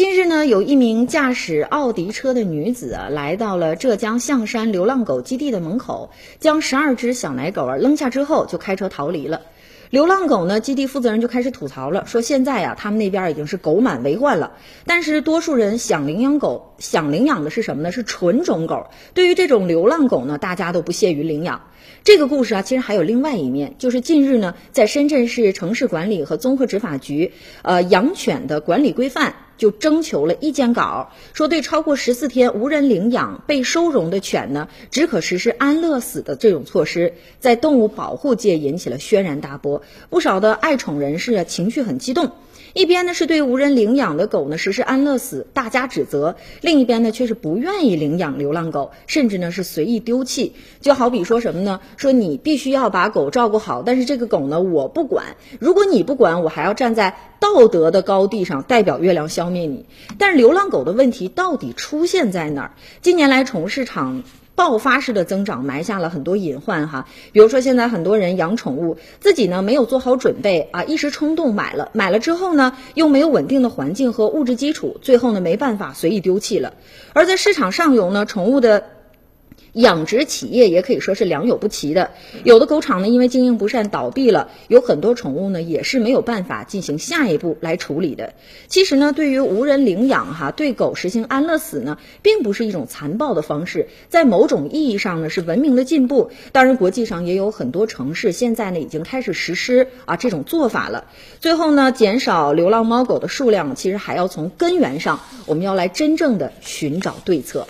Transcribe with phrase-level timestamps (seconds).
[0.00, 9.42] 近日呢，有一名驾驶奥迪车的女子啊，来到了浙江象山流浪狗基地的门口，将十二只小奶狗啊扔下之后，就开车逃离了。
[9.90, 14.52] 流浪狗呢，基地负责人就开始吐槽了，说现在呀，他们那边已经是狗满为患了，
[14.86, 17.92] 但是多数人想领养狗，想领养的是什么呢？
[17.92, 18.86] 是纯种狗。
[19.12, 21.66] 对于这种流浪狗呢，大家都不屑于领养。
[22.04, 29.34] 这个故事啊，其实还有另外一面，就是近日呢，在深圳市城市管理和综合执法局，呃，养犬的管理规范。
[29.60, 42.32] 就征求了意见稿，说对超过十四天无人领养被收容的犬呢，只可实施安乐死的这种措施，在动物保护界引起了轩然大波，不少的爱宠人士啊情绪很激动。
[42.72, 50.54] 一边呢是对无人领养的狗呢实施安乐死，大加指责；另一边呢却是不愿意领养流浪狗，甚至呢是随意丢弃。
[50.80, 51.80] 就好比说什么呢？
[51.96, 55.36] 说你必须要把狗照顾好，但是这个狗呢我不管。
[55.58, 59.84] 如果你不管，我还要站在道德的高地上代表月亮灭你。
[60.16, 62.70] 但是流浪狗的问题到底出现在哪儿？
[63.02, 64.22] 近年来宠物市场。
[64.56, 76.74] 爆发式的增长埋下了很多隐患哈，比如说现在很多人养宠物，自己呢没有做好准备啊，一时冲动买了，买了之后呢又没有稳定的环境和物质基础，最后呢没办法随意丢弃了。
[77.14, 78.99] 而在市场上游呢，宠物的。
[79.72, 82.10] 养殖企业也可以说是良莠不齐的，
[82.44, 88.34] 有的狗场呢因为经营不善倒闭了，有很多宠物呢也是没有办法进行下一步来处理的。
[88.68, 96.30] 其实呢，对于无人领养哈，对狗实行安乐死呢，并不是一种残暴的方式，在某种意义上呢是文明的进步。
[96.52, 101.04] 当然，国际上也有很多城市现在呢已经开始实施啊这种做法了。
[101.38, 107.66] 最后呢，减少流浪猫狗的数量，其实还要从根源上，我们要来真正的寻找对策。